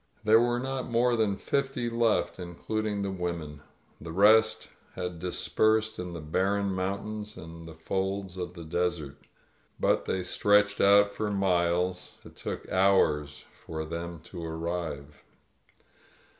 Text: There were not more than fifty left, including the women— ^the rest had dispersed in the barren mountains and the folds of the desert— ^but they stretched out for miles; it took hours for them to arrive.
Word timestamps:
There 0.23 0.39
were 0.39 0.57
not 0.59 0.89
more 0.89 1.15
than 1.15 1.37
fifty 1.37 1.87
left, 1.87 2.39
including 2.39 3.03
the 3.03 3.11
women— 3.11 3.61
^the 4.03 4.11
rest 4.15 4.69
had 4.95 5.19
dispersed 5.19 5.99
in 5.99 6.13
the 6.13 6.19
barren 6.19 6.73
mountains 6.73 7.37
and 7.37 7.67
the 7.67 7.75
folds 7.75 8.35
of 8.35 8.55
the 8.55 8.63
desert— 8.63 9.17
^but 9.79 10.05
they 10.05 10.23
stretched 10.23 10.81
out 10.81 11.11
for 11.11 11.29
miles; 11.29 12.17
it 12.25 12.35
took 12.35 12.67
hours 12.71 13.45
for 13.63 13.85
them 13.85 14.19
to 14.21 14.43
arrive. 14.43 15.21